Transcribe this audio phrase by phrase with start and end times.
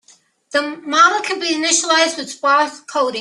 [0.49, 3.09] The model can be initialized with sparse coding.